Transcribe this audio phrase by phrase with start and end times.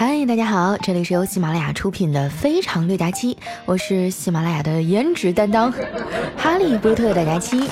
[0.00, 5.74] 嗨，大家好，这里是由喜马拉雅出品的《非常六加七》，我是喜马拉雅的颜值担当
[6.36, 7.68] 哈利波特大家七。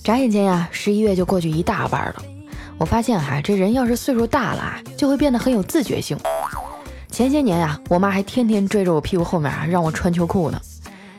[0.00, 2.22] 眨眼间呀，十一月就过去一大半了。
[2.78, 6.16] 我发现哈，这人要是岁数大了啊，就会变得很有自觉性。
[7.10, 10.60] 前些年呀，我妈还天天追着我屁股后面啊，让我穿秋裤呢。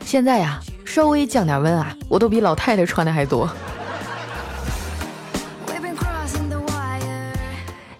[0.02, 3.46] 现在呀，稍微降点温啊，我都比老太太穿的还多。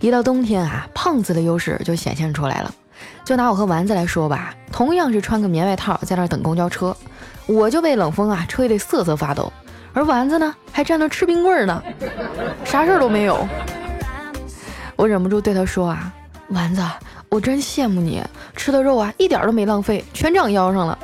[0.00, 2.74] 一到冬天啊，胖子的优势就显现出来了。
[3.22, 6.96] 就拿我和丸子来说吧，同样是穿个棉外套在那等公交车，
[7.46, 9.52] 我就被冷风啊吹得瑟瑟发抖，
[9.92, 11.82] 而丸子呢还站那吃冰棍呢，
[12.64, 13.46] 啥事儿都没有。
[14.96, 16.12] 我忍不住对他说啊，
[16.48, 16.82] 丸子，
[17.28, 18.22] 我真羡慕你，
[18.56, 20.98] 吃的肉啊一点都没浪费，全长腰上了。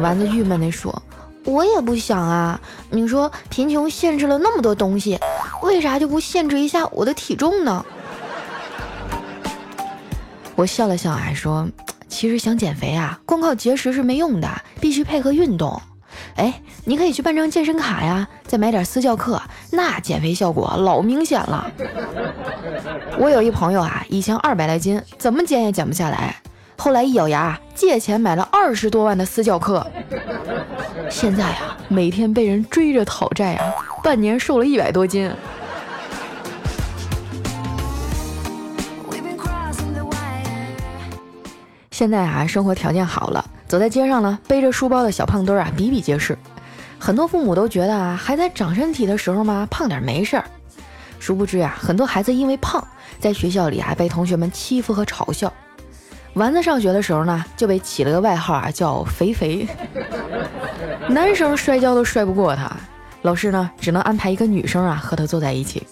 [0.00, 1.02] 丸子郁闷地说。
[1.46, 2.58] 我也不想啊！
[2.88, 5.20] 你说贫穷限制了那么多东西，
[5.64, 7.84] 为啥就不限制一下我的体重呢？
[10.54, 11.66] 我笑了笑，还说
[12.06, 14.48] ：“其实想减肥啊，光靠节食是没用的，
[14.78, 15.80] 必须配合运动。
[16.36, 21.72] 哎，你可以去办张健身卡呀，再买点私教课，那减肥效果老明显了。
[23.18, 26.36] 我有一朋友啊，以前二百来斤，怎么减也减不下来。”
[26.76, 29.86] 后来一咬牙，借钱买了二十多万的私教课。
[31.08, 33.72] 现在啊，每天被人追着讨债啊，
[34.04, 35.30] 半年瘦了一百多斤。
[41.90, 46.36] 现在啊，生活条件好了，走在街上呢，背着书包的小胖墩啊，比比皆是。
[46.98, 50.44] 很多父母都觉得啊，还在长身体的时候嘛，胖点没事儿。
[51.18, 52.86] 殊不知啊，很多孩子因为胖，
[53.18, 55.50] 在学校里啊被同学们欺负和嘲笑。
[56.34, 59.66] 丸子上学的时候呢，就被起了个外号啊，叫肥肥。
[61.08, 62.70] 男生摔跤都摔不过他，
[63.24, 65.82] 老师呢只能安排一个女生啊和他坐在一起。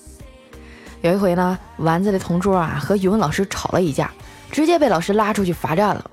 [1.01, 4.11] 有一回呢，丸子的同桌啊和语文老师吵了一架，
[4.51, 6.11] 直接被老师拉出去罚站了。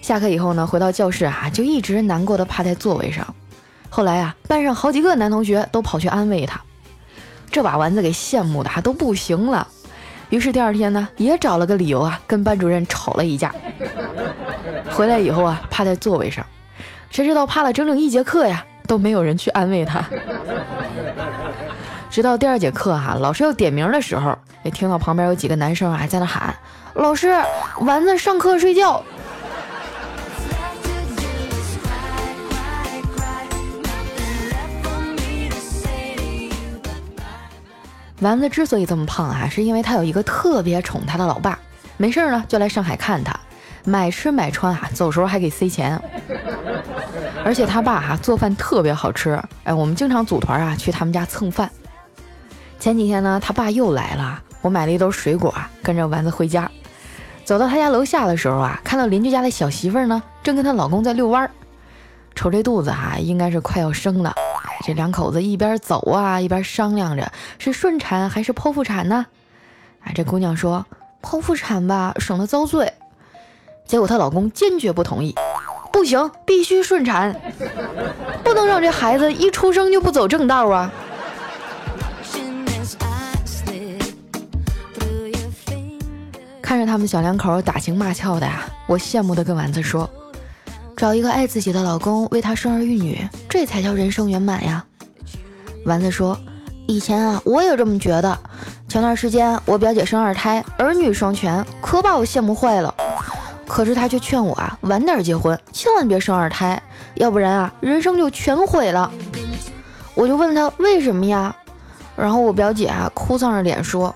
[0.00, 3.26] 下课以后呢，回到教室啊，就一直难过的趴在座位上。
[3.88, 6.60] 后来啊，班上好几个男同学都跑去安慰他，
[7.50, 9.66] 这把丸子给羡慕的还都不行了。
[10.28, 13.52] 于是第二天呢，也找了个理由啊，跟班主任吵了一架。
[14.90, 16.46] 回来以后啊，趴在座位上，
[17.10, 20.04] 谁知道趴了整整一节课呀，都没有人去安慰他。
[22.10, 26.52] 直到第二节课哈，老师要点名的时候，也听到旁边有几个男生还在那喊
[26.94, 27.32] ：“老师，
[27.82, 29.00] 丸子上课睡觉。”
[38.18, 41.56] 丸子之所以这么胖啊，是因为他有一个特别宠他的老爸，
[41.96, 43.38] 没事呢就来上海看他，
[43.84, 46.02] 买吃买穿啊，走时候还给塞钱。
[47.42, 51.70] 而且他爸哈做饭特别好吃，哎，我们经常组团啊去他们家蹭饭。
[52.78, 55.52] 前几天呢，他爸又来了，我买了一兜水果，
[55.82, 56.70] 跟着丸子回家。
[57.44, 61.50] 走到他家楼下的时候啊，看到邻居家的小媳妇儿呢，正跟她老公在遛弯儿，
[62.34, 64.34] 瞅这肚子哈，应该是快要生了。
[64.84, 69.26] 这两口子一边走啊，一边商量着是顺产还是剖腹产呢？
[70.04, 70.86] 啊，这姑娘说
[71.22, 72.92] 剖腹产吧，省得遭罪。
[73.84, 75.34] 结果她老公坚决不同意，
[75.92, 77.34] 不行，必须顺产，
[78.42, 80.90] 不能让这孩子一出生就不走正道啊！
[86.62, 90.08] 看着他们小两口打情骂俏的呀，我羡慕的跟丸子说。
[90.96, 94.84] 找一个爱自己的老公，为他生儿育女，这才叫人生圆满呀。
[95.86, 96.38] 丸子说
[96.86, 98.38] ：“以前啊，我也这么觉得。
[98.86, 102.94] 前段时间我表姐生二胎，儿女双全，可把我羡慕坏了。
[103.70, 106.82] 可是他却劝我啊，晚点结婚，千万别生二胎，
[107.14, 109.08] 要不然啊，人生就全毁了。
[110.12, 111.54] 我就问他为什么呀？
[112.16, 114.12] 然后我表姐啊，哭丧着脸说：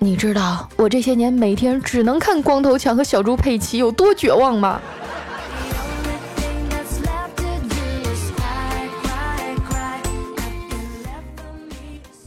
[0.00, 4.80] 你知道我这些年每天只能看光头强和小猪佩奇有多绝望吗？”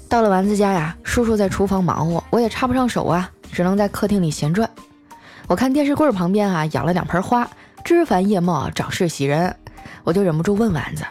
[0.07, 4.69] 到了丸子家呀，叔叔在厨房忙活，我也插不上手啊，只能在客厅里闲转。
[5.47, 7.49] 我看电视柜旁边啊养了两盆花，
[7.85, 9.55] 枝繁叶茂，长势喜人，
[10.03, 11.05] 我就忍不住问丸子：“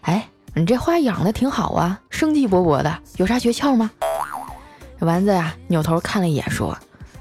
[0.00, 3.90] 哎，你这花养的挺好啊，生机勃勃的，有啥诀窍吗？”
[5.00, 6.74] 丸子呀扭头看了一眼，说：“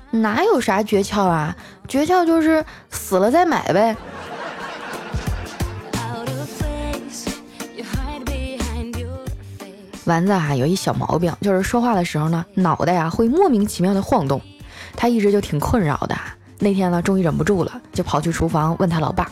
[0.10, 1.54] 哪有啥诀窍啊？
[1.86, 3.94] 诀窍就是死了再买呗。”
[10.06, 14.42] 丸子啊，有一小毛病，就是说话的时候呢，脑袋呀会莫名其妙的晃动，
[14.96, 16.16] 他一直就挺困扰的。
[16.60, 19.30] 那天呢，终于忍不住了，就跑去厨房问他老爸：“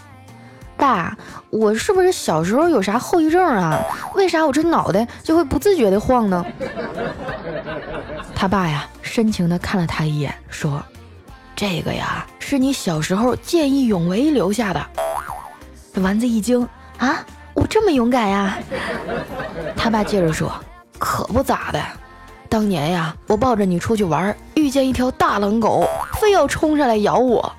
[0.76, 1.16] 爸，
[1.50, 3.80] 我是不是小时候有啥后遗症啊？
[4.16, 6.46] 为啥我这脑袋就会不自觉的晃呢？
[8.36, 10.84] 他爸呀，深情的看了他一眼，说
[11.56, 14.86] ：“这个呀，是你小时候见义勇为留下的。”
[16.02, 17.24] 丸子一惊：“啊，
[17.54, 18.58] 我这么勇敢呀？”
[19.78, 20.52] 他爸接着说
[20.98, 21.82] ：“可不咋的，
[22.50, 25.86] 当年呀，我抱着你出去玩，遇见一条大狼狗，
[26.22, 27.52] 非要冲上来咬我，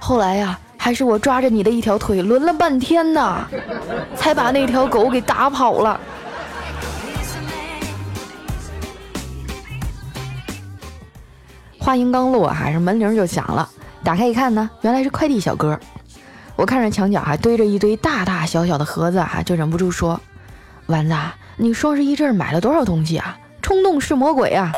[0.00, 3.46] 后来呀。”还是我抓着你的一条腿抡了半天呢，
[4.16, 6.00] 才把那条狗给打跑了。
[11.78, 13.68] 话音刚落，啊，这门铃就响了。
[14.02, 15.78] 打开一看呢，原来是快递小哥。
[16.56, 20.18] 我看着墙角还堆着一堆大大小小的盒子啊，就忍不住说
[20.86, 21.14] ：“丸子，
[21.56, 23.36] 你双十一这是买了多少东西啊？
[23.60, 24.72] 冲动是魔鬼啊！”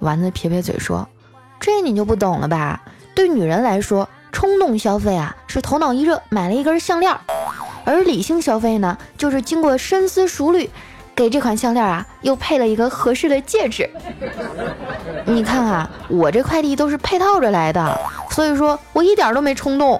[0.00, 1.06] 丸子撇撇嘴说
[1.60, 2.80] ：“这你就不懂了吧？
[3.14, 7.14] 对女人来说。”冲动消费啊，是头脑一热买了一根项链；
[7.86, 10.68] 而理性消费呢，就是经过深思熟虑，
[11.14, 13.88] 给这款项链啊又配了一个合适的戒指。
[15.24, 17.98] 你看啊，我这快递都是配套着来的，
[18.28, 19.98] 所以说我一点都没冲动，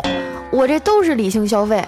[0.51, 1.83] 我这都是理性消费。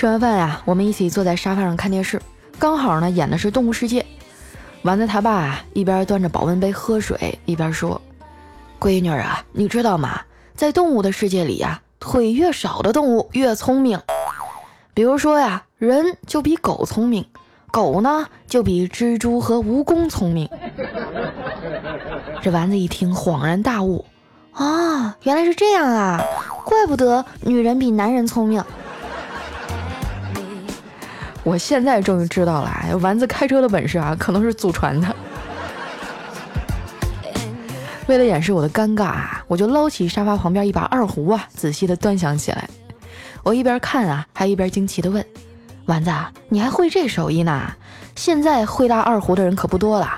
[0.00, 2.22] 吃完饭呀，我们一起坐在沙发上看电视。
[2.58, 4.00] 刚好呢，演的是《动物世界》，
[4.80, 8.00] 丸子他爸啊一边端着保温杯喝水，一边说
[8.80, 10.22] ：“闺女啊，你知道吗？
[10.54, 14.00] 在动物的世界里呀，腿越少的动物越聪明。
[14.94, 17.26] 比如说呀，人就比狗聪明，
[17.70, 20.48] 狗呢就比蜘蛛和蜈蚣聪明。”
[22.40, 24.06] 这丸子一听，恍然大悟
[24.56, 26.22] ：“啊，原来是这样啊！
[26.64, 28.64] 怪不得女人比男人聪明。”
[31.50, 35.16] 我现在终于知道了，丸子开车的本事啊，可能是祖传的。
[38.06, 42.70] 为了掩饰我的尴尬啊，我就捞起沙发旁边一把二胡啊，仔细的端详起来。
[43.42, 45.26] 我一边看啊，还一边惊奇的问
[45.86, 46.12] ：“丸子，
[46.48, 47.72] 你还会这手艺呢？
[48.14, 50.08] 现在会拉二胡的人可不多了。”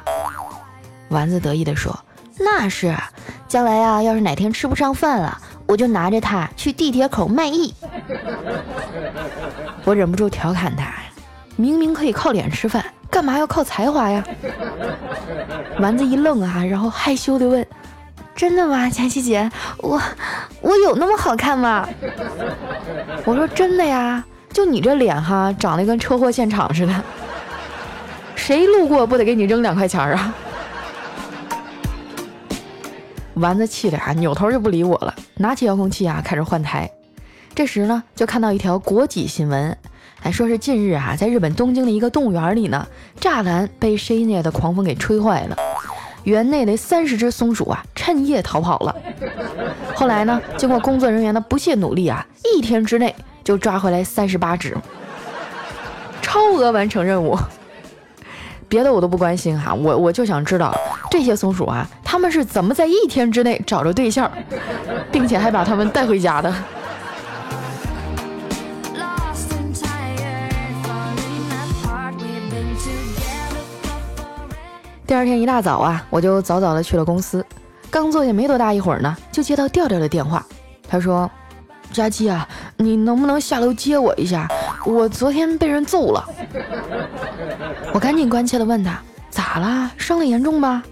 [1.08, 1.98] 丸子得意的说
[2.38, 2.94] ：“那是，
[3.48, 7.74] 将来啊，要是哪天吃不上饭了，我就拿着它去地铁口卖艺。
[9.84, 10.92] ”我忍不住调侃他。
[11.62, 14.24] 明明可以靠脸吃饭，干嘛要靠才华呀？
[15.78, 17.64] 丸子一愣啊，然后害羞的问
[18.34, 19.48] ：“真的吗，佳琪姐？
[19.78, 20.02] 我
[20.60, 21.88] 我有那么好看吗？”
[23.24, 26.92] 我说：“真的呀，就你这脸哈，长得跟车祸现场似的，
[28.34, 30.34] 谁路过不得给你扔两块钱啊？”
[33.34, 36.90] 丸子气的啊，扭头就不理我了，拿起遥控器啊，开始换台。
[37.54, 39.78] 这时呢，就看到一条国际新闻。
[40.22, 42.86] 还说是近日啊，在日本东京的一个动物园里呢，
[43.20, 45.56] 栅栏被深夜的狂风给吹坏了，
[46.22, 48.94] 园内的三十只松鼠啊，趁夜逃跑了。
[49.96, 54.76] 后来呢，经过工作人员的不懈努力啊，一天之内就抓回来三十八只，
[56.22, 57.36] 超额完成任务。
[58.68, 60.72] 别的我都不关心哈，我我就想知道
[61.10, 64.30] 这些松鼠啊，他们是怎么在一天之内找着对象，
[65.10, 66.54] 并且还把他们带回家的。
[75.12, 77.44] 第二天一大早啊，我就早早的去了公司。
[77.90, 80.42] 刚坐下没多大一会儿呢，就接到调调的电话。
[80.88, 81.30] 他说
[81.92, 84.48] ：“佳琪啊，你能不能下楼接我一下？
[84.86, 86.26] 我昨天被人揍了。
[87.92, 89.90] ”我赶紧关切的问他：“咋了？
[89.98, 90.82] 伤的严重吗？”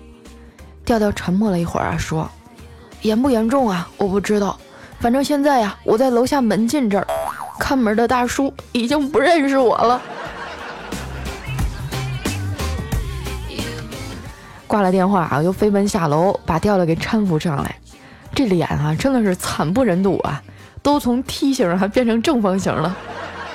[0.84, 2.30] 调调沉默了一会儿啊，说
[3.00, 3.88] ：“严不严重啊？
[3.96, 4.54] 我不知道。
[4.98, 7.06] 反正现在呀，我在楼下门禁这儿，
[7.58, 9.98] 看门的大叔已经不认识我了。”
[14.70, 17.74] 挂了电话啊，就飞奔下楼，把调调给搀扶上来。
[18.32, 20.40] 这脸啊，真的是惨不忍睹啊，
[20.80, 22.96] 都从梯形还变成正方形了。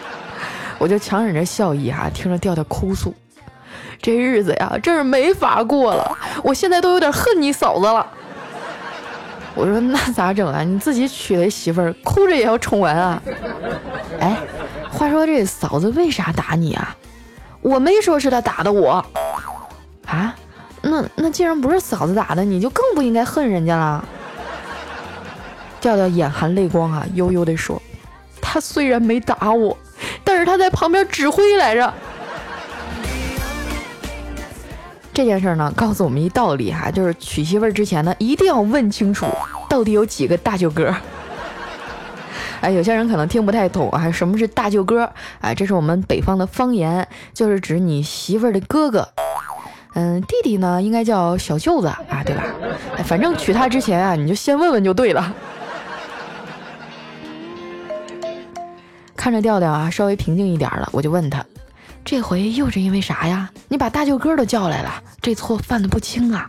[0.78, 3.16] 我就强忍着笑意啊，听着调调哭诉
[4.02, 6.18] ：“这日子呀，真是没法过了。
[6.44, 8.06] 我现在都有点恨你嫂子了。”
[9.56, 10.64] 我说：“那咋整啊？
[10.64, 13.22] 你自己娶的媳妇儿，哭着也要宠完啊？”
[14.20, 14.36] 哎，
[14.92, 16.94] 话说这嫂子为啥打你啊？
[17.62, 19.06] 我没说是她打的我
[20.06, 20.36] 啊。
[21.02, 24.06] 那那既然不是嫂子打的，你就更不应该恨人家了。
[25.82, 27.82] 调调眼含泪光啊，悠悠地说
[28.42, 29.78] ：“他虽然没打我，
[30.24, 31.94] 但是他在旁边指挥来着。”
[35.14, 39.28] 这件事呢，告诉我们一道理哈，就是娶媳妇之前呢，一定要问清楚
[39.70, 40.94] 到底有几个大舅哥。
[42.62, 45.10] 哎，有些人可能听不太懂啊，什么是大舅哥？
[45.40, 49.08] 哎，这是我们北方的方言，就是指你媳妇儿的哥哥。
[49.96, 52.44] 嗯，弟弟呢应该叫小舅子啊，对吧？
[53.06, 55.34] 反正娶她之前啊，你就先问问就对了。
[59.16, 61.44] 看着调调啊，稍微平静一点了，我就问他
[62.06, 63.50] ：“这回又是因为啥呀？
[63.70, 66.48] 你把大舅哥都叫来了，这错犯的不轻啊！”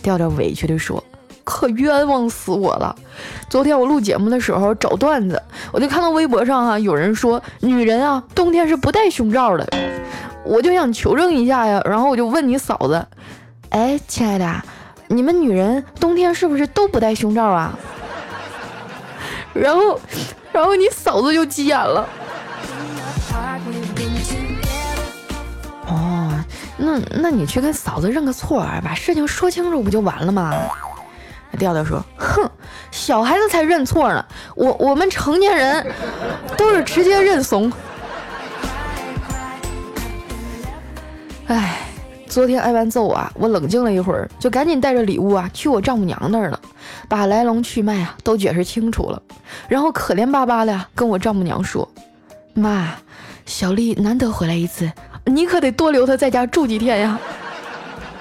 [0.00, 1.02] 调调委屈地说
[1.42, 2.94] ：“可冤枉死我了！
[3.48, 9.66] 昨天我录节目的时候找段子，我就看到微博上啊有人说女人啊冬天是不戴胸罩的，
[10.46, 13.06] 我就想求证一下呀，然后我就问你嫂子：
[13.70, 14.62] 哎，亲爱的，
[15.08, 17.78] 你们女人冬天是不是都不戴胸罩啊？
[19.52, 20.00] 然后。”
[20.56, 22.08] 然后你嫂子就急眼了。
[25.86, 26.32] 哦，
[26.78, 30.54] 那那你去跟嫂子认个错，把事情说清楚不就完了吗？
[31.58, 32.50] 调调说：“哼，
[32.90, 34.24] 小孩子才认错呢，
[34.54, 35.86] 我我们成年人
[36.56, 37.70] 都是直接认怂。”
[41.48, 41.78] 哎，
[42.26, 46.60] 昨天挨完揍啊，我冷静了一会儿，就赶紧带着礼物啊去我丈母娘那儿了。
[47.08, 49.22] 把来龙去脉啊都解释清楚了，
[49.68, 51.88] 然后可怜巴巴的跟我丈母娘说
[52.52, 52.94] ：“妈，
[53.44, 54.90] 小丽难得回来一次，
[55.24, 57.18] 你可得多留她在家住几天呀。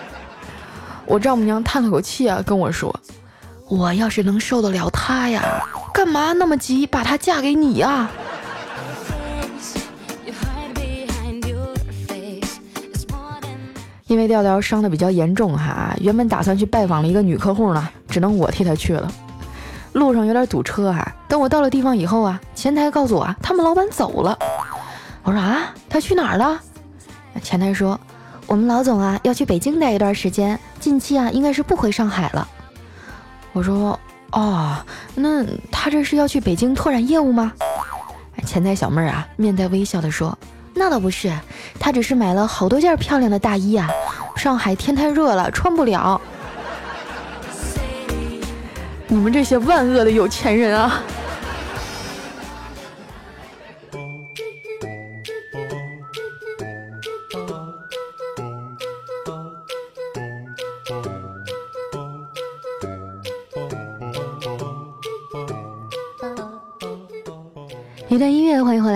[1.08, 2.96] ”我丈母娘叹了口气啊，跟我说
[3.70, 5.63] ：“我要是能受得了她呀，
[5.94, 8.08] 干嘛那么急把她嫁给你呀？”
[14.08, 19.12] 因为调调伤的比较严重哈，原本打算去拜访了一个女客户呢，只能我替他去了。
[19.94, 24.38] 路上有点堵车哈，等我到了地方以后啊，前台告诉我啊，他们老板走了。
[25.24, 26.60] 我说啊，他去哪儿了？
[27.42, 28.00] 前台说，
[28.46, 32.48] 我们老总啊要去北京待一段时间，近期啊应该是不回上海了。
[33.54, 34.00] 我说
[34.34, 34.78] 哦，
[35.16, 37.52] 那他这是要去北京拓展业务吗？
[38.46, 40.38] 前台小妹儿啊面带微笑的说。
[40.77, 41.34] 那倒不是，
[41.79, 43.89] 他只是买了好多件漂亮的大衣啊。
[44.36, 46.20] 上海天太热了，穿不了。
[49.08, 51.01] 你们这些万恶的有钱人啊！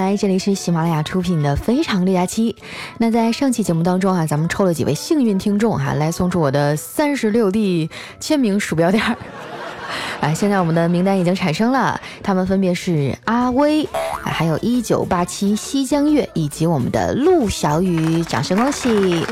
[0.09, 2.51] 来，这里是喜马拉雅出品的《非常六加七》。
[2.97, 7.87] 那在上期节目当中啊，咱们抽了几位幸运听众哈，来送出我的三十六 D
[8.19, 9.15] 签名鼠标垫儿。
[10.21, 13.87] 哎，现在我们的名单已经产生了，他们分别是阿威，
[14.23, 19.23] 还有一九八七西江月以及我们的陆小雨，掌声恭喜！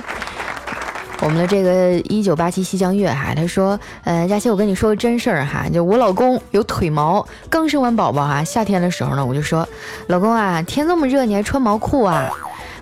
[1.19, 9.67] 我们的这个一九八七西江月哈，他说，呃，佳琪，我跟你说个真事儿哈，就我老公有腿毛，刚生完宝宝哈，夏天的时候呢，我就说，
[10.07, 12.29] 老公啊，天这么热，你还穿毛裤啊？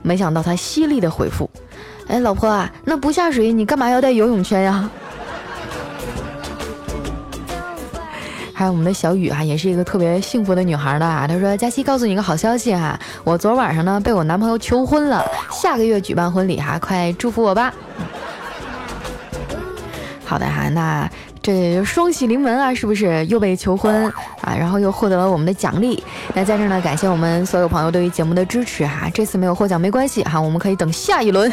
[0.02, 1.50] 没想到他犀利的回复，
[2.08, 4.90] 哎，老婆啊，那不下水，你干嘛要带游泳圈呀？
[8.54, 17.74] 还有我们的小雨啊，也是一个特别幸福的女孩的啊，她说，佳琪告诉你个好消息哈，我昨晚上呢被我男朋友求婚了，下个月举办婚礼哈，快祝福我吧。
[20.26, 21.10] 好的哈，那
[21.42, 24.56] 这双喜临门啊，是不是又被求婚啊？
[24.58, 26.04] 然后又获得了我们的奖励。
[26.34, 29.08] 那在这呢，感谢我们所有朋友对于节目的支持哈。
[29.14, 31.52] 这次没有获奖没关系哈，我们可以等下一轮。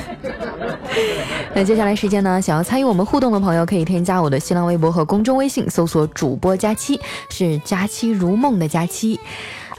[1.55, 6.99] 那接下来时间呢，想要参与我们互动的朋友，可以添加我的新浪微博和公众微信，搜索主播佳期，
[7.29, 9.21] 是佳期如梦的佳期。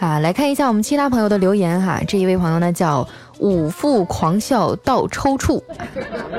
[0.03, 2.01] 啊，来看一下我们其他朋友的留言哈。
[2.05, 3.07] 这一位朋友呢叫
[3.39, 5.63] 五腹狂笑到抽搐，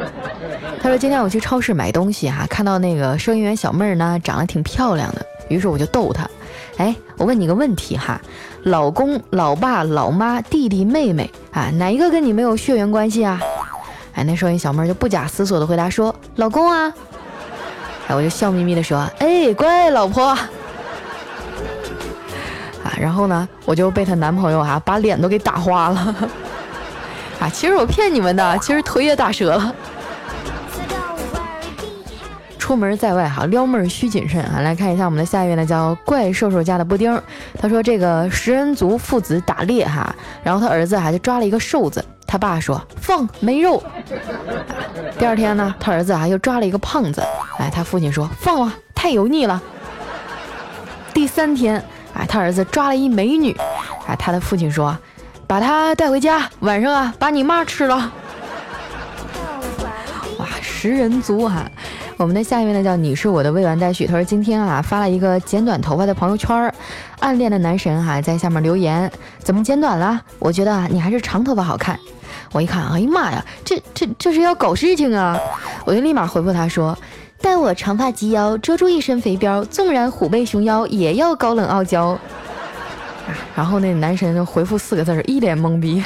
[0.83, 6.28] 他说今天我去超市买东西哈，看到那个收银员小妹儿呢长得挺漂亮的，于是我就逗她，
[6.76, 8.21] 哎，我问你个问题哈，
[8.64, 13.40] 老公、老爸、老妈、弟弟、妹妹啊，哪一个跟你没有血缘关系啊？
[14.12, 16.92] 哎，那收银小妹儿就不假思索的回答说老公啊，
[18.09, 20.37] 哎，我就笑眯眯的说，哎，乖老婆。
[23.00, 26.00] 然后呢，我就被她男朋友啊把脸都给打花了，
[27.40, 29.74] 啊，其实我骗你们的，其实腿也打折了。
[32.58, 34.60] 出门在外哈，撩妹需谨慎啊！
[34.62, 37.20] 来看一下我们的下一位呢，叫怪兽兽家的布丁，
[37.58, 43.82] 他说这个食人族父子打猎哈，然后他儿子还就抓了一个瘦子，他爸说放没肉。
[45.18, 47.22] 第二天呢，他儿子啊又抓了一个胖子，
[47.58, 49.62] 哎，他父亲说放啊，太油腻了。
[51.12, 51.84] 第三天。
[52.14, 53.54] 哎，他儿子抓了一美女，
[54.06, 54.97] 哎，他的父亲说，
[55.47, 58.12] 把她带回家，晚上啊，把你妈吃了。
[60.38, 61.71] 哇，食人族哈！
[62.16, 66.73] 我们的下一位呢叫你是我的未完待续，他说今天啊发了一个剪短头发的朋友圈，
[67.18, 70.21] 暗恋的男神哈在下面留言，怎么剪短了？
[70.38, 71.99] 我觉得你还是长头发好看。
[72.52, 75.37] 我一看，哎呀妈呀，这这这是要搞事情啊！
[75.85, 76.97] 我就立马回复他说
[77.44, 82.18] ：“待我长发及腰，遮住一身肥膘，纵然虎背熊腰，也要高冷傲娇。”
[83.54, 86.02] 然后那男神就回复四个字，一脸懵逼。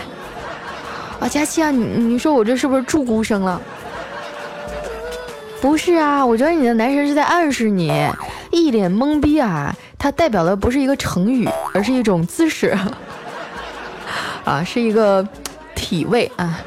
[1.21, 3.62] 啊，佳期啊，你你说我这是不是助孤生了？
[5.61, 7.92] 不是啊，我觉得你的男神是在暗示你，
[8.50, 12.76] 一脸懵逼啊，它代表的不是一个成语，而是一种姿势，
[14.45, 15.25] 啊，是一个
[15.76, 16.59] 体位啊。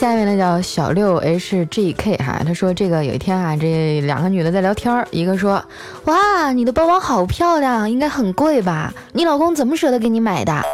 [0.00, 5.62] 下面呢叫小六 H G K 哈，他说这个有一天啊，这两个女的在聊天，一个说，
[6.06, 8.94] 哇，你的包包好漂亮，应该很贵吧？
[9.12, 10.54] 你老公怎么舍得给你买的？
[10.54, 10.64] 啊，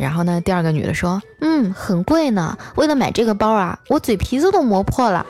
[0.00, 5.26] 然后呢，第二个女的说，嗯，很贵呢，为了买这个包啊，我嘴皮子都磨破了。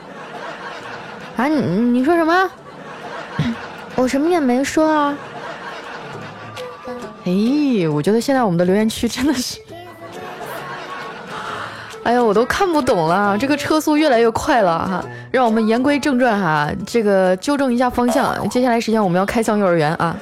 [1.37, 2.51] 啊，你你说什么？
[3.97, 5.17] 我什么也没说啊。
[7.25, 9.57] 哎，我觉得现在我们的留言区真的是。
[12.07, 15.03] 哎呀，我都看不懂了，这个车速越来越快了哈。
[15.29, 18.47] 让我们言归正传哈，这个纠正一下方向。
[18.47, 20.15] 接下来时间我们要开向幼儿园啊。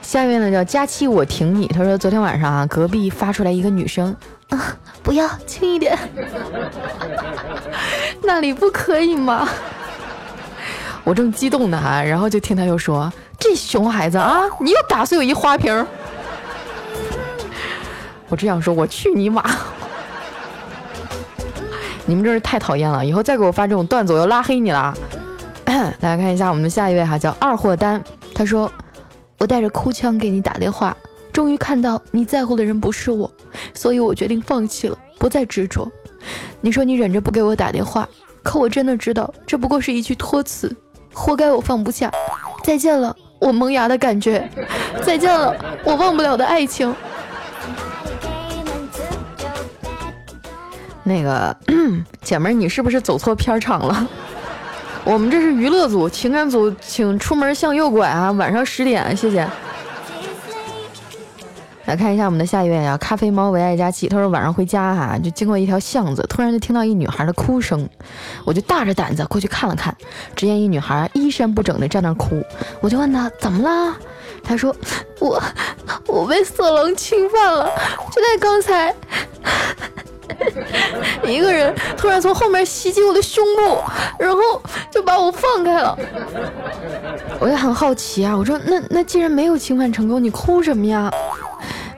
[0.00, 1.66] 下面呢叫佳期，我挺你。
[1.66, 4.16] 他说昨天晚上啊，隔壁发出来一个女生，
[4.48, 5.98] 啊，不要轻一点，
[8.24, 9.46] 那里不可以吗？
[11.04, 15.86] 我正激动呢哈，然后就听他又说，这熊孩子啊，你又打碎我一花瓶。
[18.30, 19.44] 我只想说，我去你妈！
[22.06, 23.04] 你们真是太讨厌了！
[23.04, 24.94] 以后再给我发这种段子，我要拉黑你了。
[26.00, 28.02] 来看一下我们的下一位哈，叫二货丹。
[28.32, 28.70] 他说
[29.38, 30.96] ：“我带着哭腔给你打电话，
[31.32, 33.30] 终于看到你在乎的人不是我，
[33.74, 35.90] 所以我决定放弃了，不再执着。
[36.60, 38.08] 你说你忍着不给我打电话，
[38.42, 40.74] 可我真的知道这不过是一句托词，
[41.12, 42.10] 活该我放不下。
[42.62, 44.40] 再见了，我萌芽的感觉；
[45.02, 46.94] 再见了，我忘不了的爱情。”
[51.06, 51.56] 那个
[52.20, 54.08] 姐们儿，你是不是走错片场了？
[55.04, 58.32] 我们这是娱乐组，情感组，请出门向右拐啊！
[58.32, 59.48] 晚上十点，谢谢。
[61.84, 64.08] 来看一下我们的下一位啊，咖啡猫唯爱佳期。
[64.08, 67.88] 他说晚上回家哈，就经过一条巷子，突然就听到一女孩的哭声，
[68.44, 69.96] 我就大着胆子过去看了看，
[70.34, 72.42] 只见一女孩衣衫不整的站那哭，
[72.80, 73.96] 我就问她怎么了，
[74.42, 74.74] 她说
[75.20, 75.40] 我
[76.08, 77.70] 我被色狼侵犯了，
[78.10, 78.92] 就在刚才。
[81.26, 83.82] 一个人突然从后面袭击我的胸部，
[84.18, 84.38] 然后
[84.90, 85.98] 就把我放开了。
[87.38, 91.10] 我也很好奇啊，我说那那既然没有侵犯成功，你哭什么呀？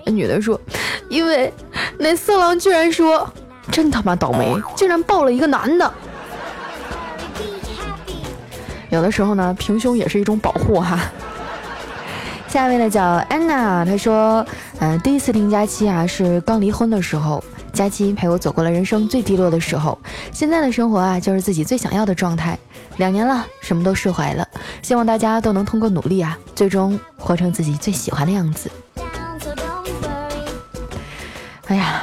[0.04, 0.60] 那女的说，
[1.08, 1.52] 因为
[1.98, 3.28] 那色狼居然说，
[3.70, 5.92] 真他妈倒霉，竟然抱了一个男的。
[8.90, 10.98] 有的时候呢，平胸也是一种保护哈。
[12.48, 14.44] 下一位呢叫安娜，她说，
[14.80, 17.44] 嗯，第一次听佳期啊是刚离婚的时候。
[17.72, 19.98] 佳期陪我走过了人生最低落的时候，
[20.32, 22.58] 现在的生活啊，就是自己最想要的状态。
[22.96, 24.46] 两年了，什么都释怀了，
[24.82, 28.68] 希望大家都能通过努力啊，最终活成自己最喜欢的样子。
[31.66, 32.02] 哎呀，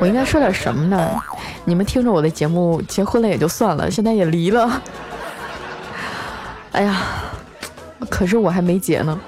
[0.00, 1.22] 我应该说点什么呢？
[1.64, 4.82] 你们听着我的节目，结婚了也就算了，现在也离了。
[6.72, 7.02] 哎呀，
[8.10, 9.20] 可是我还没结呢。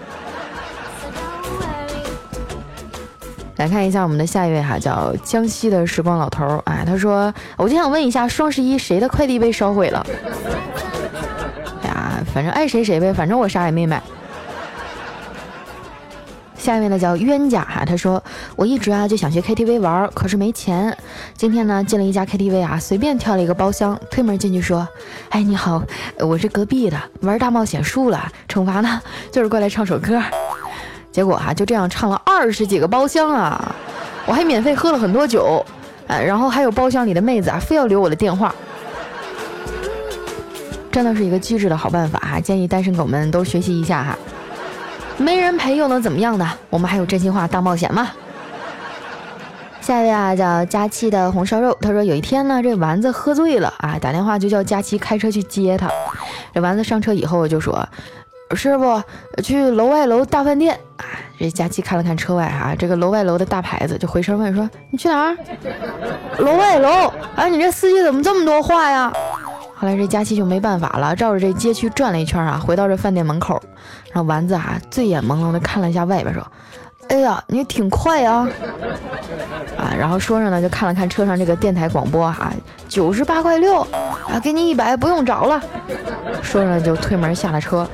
[3.64, 10.06] 来看一下我们的下一位哈，叫江西的时光老头儿啊，他说，我就想问一下，双十一谁的快递被烧毁了？
[11.82, 14.02] 哎呀，反正爱谁谁呗，反正我啥也没买。
[16.58, 18.22] 下一位呢叫冤家哈，他说，
[18.54, 20.94] 我一直啊就想去 KTV 玩，可是没钱。
[21.34, 24.86] 今天呢进了一家 KTV 啊，随便挑了一个包厢，推门进去说，
[25.30, 25.82] 哎你好，
[26.18, 29.00] 我是隔壁的，玩大冒险输了，惩罚呢
[29.32, 30.20] 就是过来唱首歌。
[31.14, 33.72] 结果哈就这样唱了二十几个包厢啊，
[34.26, 35.64] 我还免费喝了很多酒，
[36.08, 38.52] 哎，然后还有包厢里的妹子啊非要留我的电话，
[40.90, 44.18] 真的是一个机智的好办法哈，建议单身狗们都学习一下哈。
[45.16, 46.50] 没人陪又能怎么样呢？
[46.68, 48.10] 我们还有真心话大冒险嘛。
[49.80, 55.88] 下一位啊叫佳期的红烧肉，他说有一天呢这丸子喝醉了啊，打电话就叫佳期开车去接他，
[56.52, 57.88] 这丸子上车以后就说。
[58.54, 59.02] 师傅，
[59.42, 61.04] 去楼外楼大饭店啊！
[61.38, 65.36] 这佳期看了看车外啊，这个楼外楼的大牌子，就回身问说：“你去哪儿？”
[66.38, 67.12] 楼外楼。
[67.34, 69.12] 哎，你这司机怎么这么多话呀？
[69.76, 73.60] 后来这佳期就没办法了，照着这街区转了一圈啊，回到这饭店门口，
[74.12, 76.46] 然后丸子啊醉眼朦胧的看了一下外边，说
[77.10, 78.48] ：“哎呀，你挺快啊！”
[79.76, 82.52] 啊，然后说着呢，就看了看车上这个电台广播哈，
[82.88, 85.60] 九十八块六啊，给你一百，不用找了。
[86.40, 87.86] 说着就推门下了车。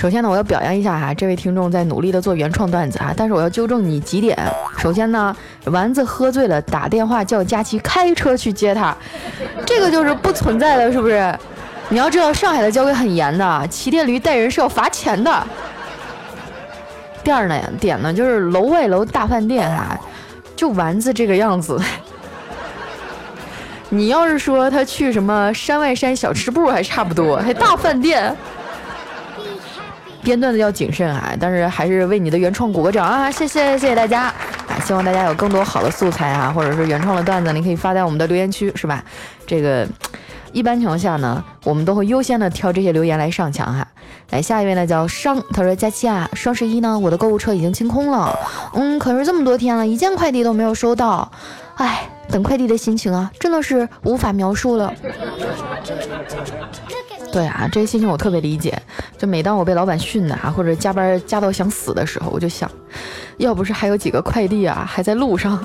[0.00, 4.34] 首先呢，我要表扬一下哈，这位听众在努力的做原创段子哈，但是我要纠正你几点。
[4.78, 5.36] 首先呢，
[5.66, 8.96] 丸子喝醉了打电话叫佳琪开车去接他，
[9.66, 11.38] 这个就是不存在的，是不是？
[11.90, 15.46] 你要知道上海的交规很严的，骑电驴带人是要罚钱的。
[17.22, 20.00] 第二呢点呢就是楼外楼大饭店哈，
[20.56, 21.78] 就丸子这个样子，
[23.90, 28.34] 你要是说他去什么山外山小吃部还差不多，还大饭店。
[30.22, 33.30] 编段子要谨慎啊，但是还是为你的原创鼓个掌啊！
[33.30, 34.78] 谢谢谢谢大家啊！
[34.84, 39.02] 希望大家有更多好的素材啊，或者是原创的段子，你可以发在我们的留言区，是吧？
[39.46, 39.86] 这个
[40.52, 43.86] 一般情况下呢，我们都会优先的挑这些留言来上墙哈。
[44.30, 48.38] 来，下一位呢叫商，他说佳期啊，双十一呢，我的购物车已经清空了，
[48.74, 51.30] 嗯，可是这么多天了，一件快递都没有收到，
[51.76, 54.92] 哎，等快递的心情啊，真的是无法描述了。
[57.32, 58.76] 对啊，这些心情我特别理解。
[59.16, 62.68] 就每当我被老板训的啊，或者加班加到想死的时候，我就想，
[63.36, 65.64] 要不是还有几个快递啊还在路上，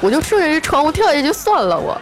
[0.00, 1.76] 我就顺着这窗户跳下去算了。
[1.78, 2.00] 我。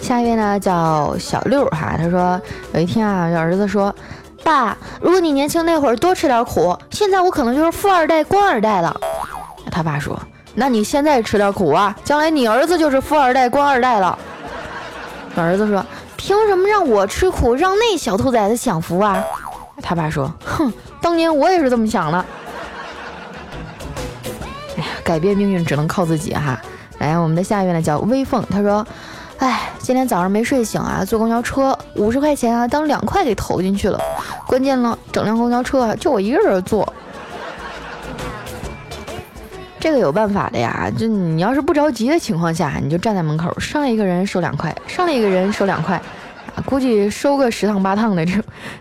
[0.00, 2.40] 下一位呢叫小六哈，他说
[2.72, 3.94] 有一天啊，儿子说，
[4.42, 8.98] 爸，如果你年轻那会儿多吃点苦，现在我可能就是富二代、官二代了。
[9.72, 10.20] 他爸说
[10.54, 14.18] ：“那你现在吃点苦啊，将来你儿子就是富二代、官二代了。”
[15.34, 15.82] 儿子说
[16.14, 19.24] ：“凭什么让我吃苦，让那小兔崽子享福啊？”
[19.82, 22.22] 他爸说：“哼，当年我也是这么想的。”
[24.76, 26.60] 哎呀，改变命运只能靠自己哈。
[26.98, 28.86] 来，我们的下一位呢叫微凤，他说
[29.40, 33.98] ：“哎，今天早上没睡醒啊，坐公交车五十块钱啊，当两块给投进去了。
[34.46, 36.86] 关键呢，整辆公交车啊，就我一个人坐。”
[39.82, 45.96] 这个有办法的呀，就你要是不着急的情况下，你就站在门口，上来一个人收两块，上来一个人收两块，
[46.54, 48.32] 啊，估计收个十趟八趟的，这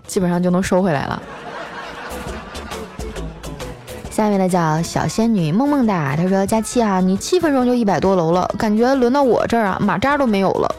[0.05, 1.19] 基本上就能收回来了。
[4.11, 10.75] 下面的叫小仙女梦梦哒，她说：佳期啊，你七分钟就一百多楼了，感觉轮到我这儿啊，马扎都没有了。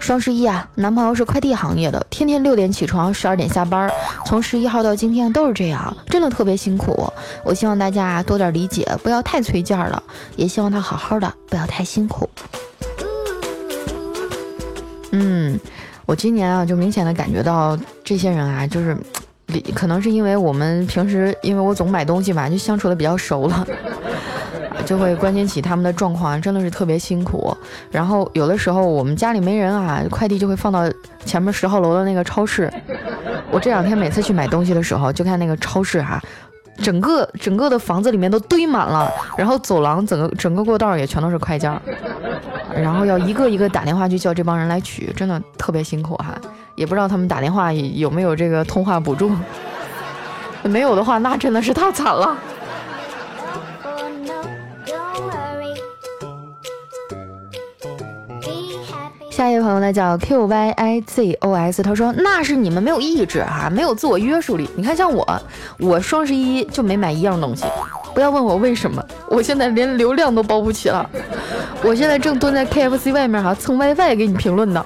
[0.00, 3.88] 双十一啊，男朋友是快递行业的，天天六点起床，十二点下班，
[4.26, 7.08] 从十一号到今天都是这样，真的特别辛苦。
[7.44, 10.02] 我希望大家多点理解，不要太催件了，
[10.34, 12.28] 也希望他好好的，不要太辛苦。
[15.12, 15.60] 嗯，
[16.06, 18.96] 我今年啊，就明显的感觉到这些人啊，就是，
[19.74, 23.66] 可能是因为我们平时因为我总买东西嘛，就相处的比较熟了。
[24.84, 27.56] 就会关心起他们的状况，真的是特别辛苦。
[27.90, 30.80] 然后有的时候我们家里没人啊，快递就会放到
[31.24, 32.72] 前面十号楼的那个超市。
[33.50, 36.20] 我这两天每次去买东西的时候，就看那个超市哈，
[36.78, 41.70] 整个整个的房子里面都堆满了，然后走廊整个整个过道也全都是快件，
[42.74, 46.36] 然后要一个一个打电话去叫这帮人来取，真的特别辛苦哈。
[46.76, 49.30] 也不知道他们打电话有没有这个通话补助，
[50.62, 52.36] 没有的话那真的是太惨了。
[59.40, 64.68] 下一位朋友呢叫 Q Y I Z O S，他说那是你们没有意志哈，没有自我约束力。
[64.76, 65.42] 你看像我，
[65.78, 67.64] 我双十一就没买一样东西，
[68.14, 71.08] 不要问我为什么，我现在连流量都包不起了。
[71.82, 74.84] 我现在正蹲在 K F C 外面哈蹭 WiFi 给你评论呢。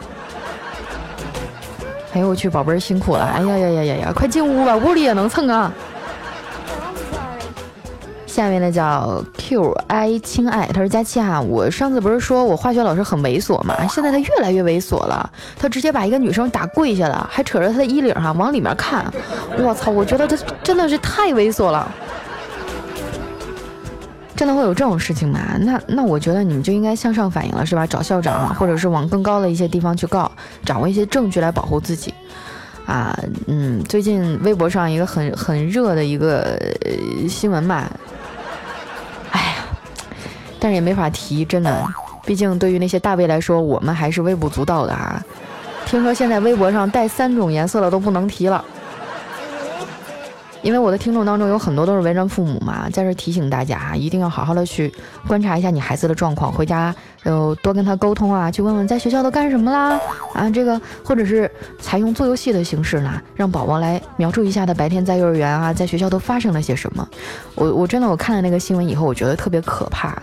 [2.12, 5.72] 哎呦我去，宝贝儿辛苦了，哎呀呀呀呀呀，快进屋吧，屋里也能蹭啊。
[8.34, 13.76] 下面呢叫 Q I 亲爱，他说佳期啊，我上次不是说我化学老师很猥琐吗？
[13.86, 19.06] 现在他越来越猥琐了，他直接把一个女生打跪下了，还扯着她的衣领哈往里面看，
[19.56, 21.88] 我操，我觉得他真的是太猥琐了，
[24.34, 25.38] 真的会有这种事情吗？
[25.60, 27.86] 那那我觉得你们就应该向上反映了是吧？
[27.86, 30.28] 找校长，或者是往更高的一些地方去告，
[30.64, 32.12] 掌握一些证据来保护自己。
[32.84, 33.16] 啊，
[33.46, 36.60] 嗯，最近微博上一个很很热的一个
[37.28, 37.88] 新闻嘛。
[40.64, 41.86] 但是也没法提，真的，
[42.24, 45.22] 毕竟对于那些大 V 来说，我们还是微不足道的啊。
[45.84, 48.64] 听说现在微博上带三种颜色的都不能提了，
[50.62, 54.90] 因为我的听众当中有很多都是为人父母嘛，在这提醒大家啊，一定要好好的去
[55.28, 60.00] 观察一下你孩子的状况，回家要多跟他沟通啊，去问问在学校都干什么啦
[60.32, 67.06] 啊，这个或者是采用做游戏的形式呢，让宝宝来描述一下他白天在幼儿园啊，在学校都发生了些什么。
[67.54, 70.16] 我我真的我看了那个新闻以后，我觉得特别可怕。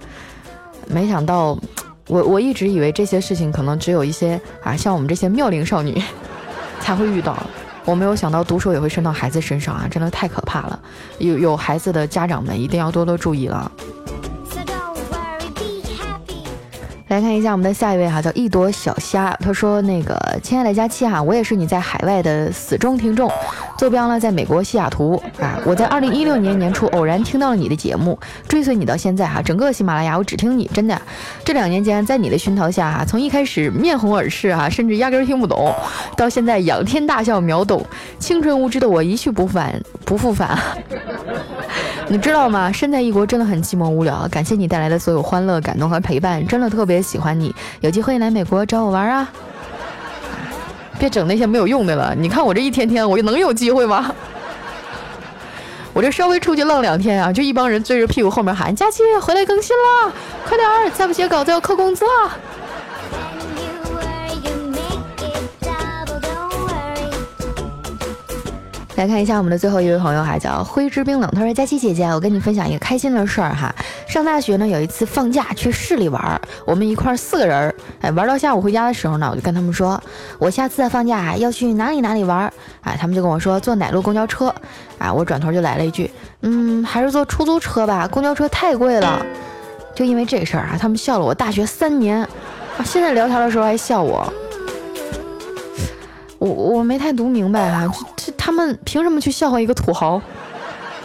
[0.93, 1.57] 没想到，
[2.07, 6.01] 我我一直以为这些事情可能只有一些啊，像我们这些妙龄少女
[6.81, 7.37] 才会遇到。
[7.83, 10.79] 我没有想到毒手也会伸到孩子身上啊，真的太可怕了。
[11.17, 13.71] 有有孩子的家长们一定要多多注意了。
[17.07, 19.35] 来看一下我们的下一位哈，叫一朵小虾。
[19.41, 23.29] 他说：“那个亲爱的佳期哈，我也是你在海外的死忠听众，
[23.81, 25.59] 坐标呢在美国西雅图啊。
[25.65, 31.01] 我在二零一六年年初偶然听到了你的节目，追随你到现在哈，整个喜马拉雅我只听你，真的。
[31.43, 35.73] 这两年间在你的熏陶下哈，从一开始面红耳赤哈，甚至压根听不懂，
[36.15, 37.83] 到现在仰天大笑秒懂，
[38.19, 40.55] 青春无知的我一去不返 不复返。
[42.07, 42.71] 你知道吗？
[42.71, 49.27] 身在异国真的很寂寞无聊，感谢你带来的所有欢乐、感动和陪伴，真的特别。”喜欢你，有机会来美国找我玩啊！
[51.01, 52.13] 别整那些没有用的了。
[52.15, 54.13] 你看我这一天天，我能有机会吗？
[55.93, 60.13] 我这稍微出去浪两天啊，就一帮人追着屁股后面喊：“佳琪回来更新了，
[60.47, 62.37] 快点儿，再不写稿子要扣工资了。”
[69.01, 71.27] 来看一下我们的最后一位朋友，哈叫灰之冰冷。
[71.33, 73.73] 他说：“佳琪姐姐，我跟你分享一个开心的事儿哈。
[74.07, 79.99] 上大学呢，有一次放假去市里玩，我们一块儿四个人儿，哎，玩到下午回家的时候呢，我就跟他们说，
[80.37, 82.41] 我下次放假要去哪里哪里玩。
[82.81, 84.53] 哎，他们就跟我说坐哪路公交车。
[84.99, 86.11] 哎，我转头就来了一句，
[86.41, 89.25] 嗯，还是坐出租车吧，公交车太贵了。
[89.95, 94.31] 就因为这事儿啊，他们笑了我大学三年，啊，现在聊天的时候还笑我。
[96.41, 100.19] 我我没太读明白啊。”这这他们凭什么去笑话一个土豪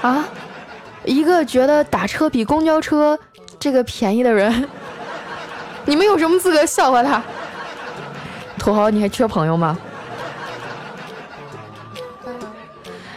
[0.01, 0.25] 啊？
[1.05, 3.19] 一个觉得打车比公交车
[3.59, 4.69] 这个便宜的人，
[5.85, 7.23] 你们有什么资格笑话他？
[8.59, 9.79] 土豪，你还缺朋友吗？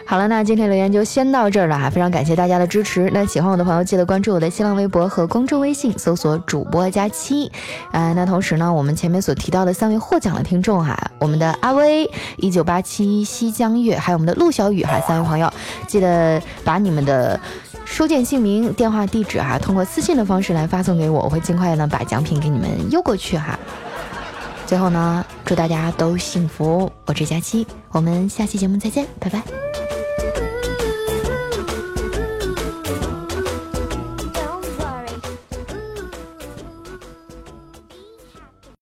[0.09, 3.11] 好了，那今天留言就先到这儿了哈，非常感谢大家的支持。
[3.13, 7.51] 那喜欢我的朋友，记得关注我的新浪微博和公众微信，搜索主播佳期。
[7.91, 15.47] 啊，那同时呢，我们前面所提到的三位获奖的听众哈，我们的阿威、一九八七、西江月，还有我们的陆小雨哈，三位朋友，
[15.85, 17.39] 记得把你们的
[17.85, 23.59] 收件姓名、电话、地址哈，通过私信的方式来发送给我，我会尽快呢把奖品给你们邮过去哈。
[24.65, 29.43] 最后呢，祝大家都幸福，我是佳期，我们下期节目再见，拜拜。